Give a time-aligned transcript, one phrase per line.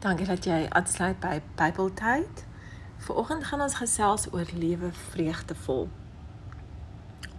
[0.00, 2.44] Dankie dat jy aansluit by Bybeltyd.
[3.04, 5.88] Vanoggend gaan ons gesels oor lewe vreugdevol.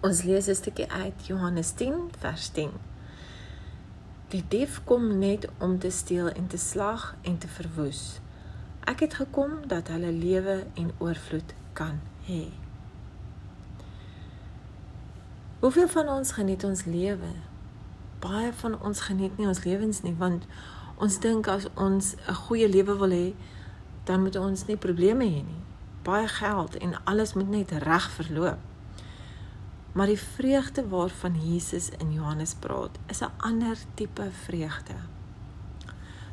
[0.05, 2.69] Ons lees 'n stukkie uit Johannes 10 vers 10.
[4.27, 8.19] Die dief kom net om te steel en te slag en te verwoes.
[8.79, 12.45] Ek het gekom dat hulle lewe en oorvloed kan hê.
[15.59, 17.33] Hoeveel van ons geniet ons lewe?
[18.19, 20.45] Baie van ons geniet nie ons lewens nie want
[21.01, 23.33] Ons dink as ons 'n goeie lewe wil hê,
[24.05, 25.63] dan moet ons nie probleme hê nie.
[26.03, 28.59] Baie geld en alles moet net reg verloop.
[29.93, 34.95] Maar die vreugde waarvan Jesus in Johannes praat, is 'n ander tipe vreugde.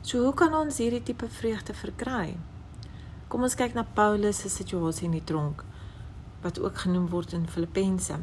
[0.03, 2.37] So hoe kan ons hierdie tipe vreugde verkry?
[3.29, 5.65] Kom ons kyk na Paulus se situasie in die tronk
[6.43, 8.19] wat ook genoem word in Filippense.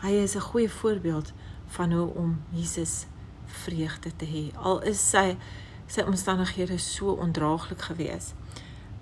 [0.00, 1.32] Hy is 'n goeie voorbeeld
[1.66, 3.06] van hoe om Jesus
[3.46, 4.56] vreugde te hê.
[4.56, 5.36] Al is sy
[5.86, 8.32] sy omstandighede so ondraaglik gewees.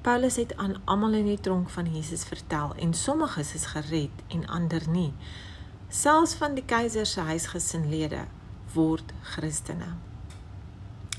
[0.05, 4.47] Paulus het aan almal in die tronk van Jesus vertel en sommiges is gered en
[4.47, 5.13] ander nie.
[5.89, 8.27] Selfs van die keiser se huisgesinlede
[8.75, 9.95] word Christene.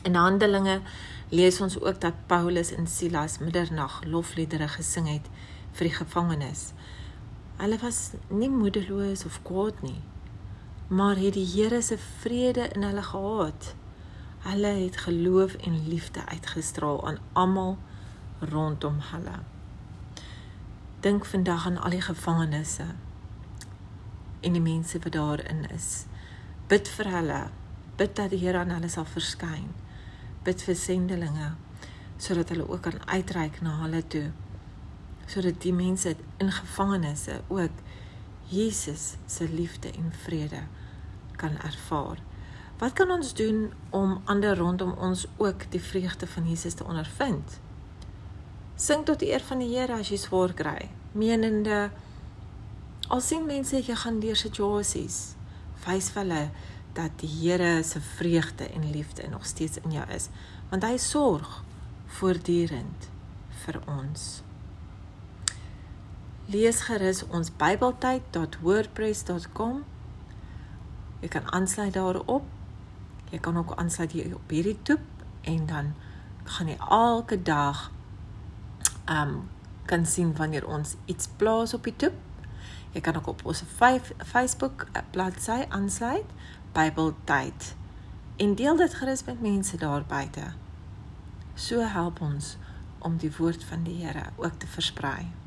[0.05, 0.81] In Handelinge
[1.29, 5.29] lees ons ook dat Paulus en Silas middernag lofliedere gesing het
[5.71, 6.67] vir die gevangenes.
[7.57, 10.01] Hulle was nie moedeloos of kwaad nie,
[10.87, 13.73] maar het die Here se vrede in hulle gehad.
[14.45, 17.77] Hulle het geloof en liefde uitgestraal aan almal
[18.39, 19.39] rondom hulle.
[20.99, 22.77] Dink vandag aan al die gevangenes
[24.39, 26.05] en die mense wat daarin is.
[26.67, 27.39] Bid vir hulle.
[27.95, 29.73] Bid dat die Here aan hulle sal verskyn.
[30.43, 31.55] Bid vir sendelinge
[32.17, 34.29] sodat hulle ook kan uitreik na hulle toe.
[35.25, 37.81] Sodat die mense in gevangenes ook
[38.53, 40.61] Jesus se liefde en vrede
[41.35, 42.21] kan ervaar.
[42.77, 47.59] Wat kan ons doen om ander rondom ons ook die vreugde van Jesus te ondervind?
[48.75, 50.89] Sing tot die eer van die Here as jy swaar kry.
[51.15, 51.89] Menende
[53.07, 55.35] al sien mense jy gaan deur situasies,
[55.85, 56.49] wys vir hulle
[56.97, 60.29] dat die Here se vreugde en liefde nog steeds in jou is,
[60.69, 61.63] want hy sorg
[62.19, 63.09] voortdurend
[63.63, 64.43] vir ons.
[66.51, 69.83] Lees gerus ons bybeltyd.wordpress.com.
[71.23, 72.43] Jy kan aansluit daarop
[73.31, 75.01] Jy kan ook aansluit hier op hierdie toep
[75.41, 75.93] en dan
[76.43, 77.91] gaan jy elke dag
[79.09, 79.49] um,
[79.85, 82.17] kan sien wanneer ons iets plaas op die toep.
[82.91, 83.63] Jy kan ook op ons
[84.23, 86.29] Facebook eh, bladsy aansluit
[86.75, 87.75] Bybeltyd
[88.35, 90.51] en deel dit gerus met mense daar buite.
[91.55, 92.57] So help ons
[92.99, 95.44] om die woord van die Here ook te versprei.